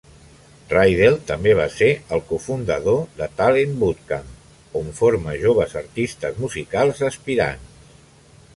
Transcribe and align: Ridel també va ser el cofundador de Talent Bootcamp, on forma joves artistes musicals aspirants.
Ridel 0.69 1.17
també 1.31 1.51
va 1.59 1.67
ser 1.73 1.89
el 2.17 2.23
cofundador 2.31 3.03
de 3.19 3.27
Talent 3.41 3.77
Bootcamp, 3.83 4.33
on 4.81 4.89
forma 5.03 5.37
joves 5.45 5.77
artistes 5.83 6.41
musicals 6.47 7.07
aspirants. 7.13 7.97